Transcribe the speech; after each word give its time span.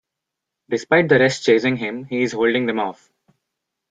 Despite 0.67 1.09
the 1.09 1.19
rest 1.19 1.43
chasing 1.45 1.77
him 1.77 2.05
he 2.05 2.23
is 2.23 2.31
holding 2.31 2.65
them 2.65 2.79
off. 2.79 3.11